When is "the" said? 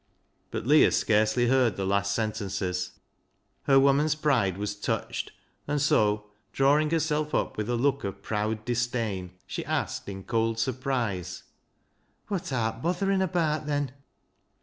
1.75-1.85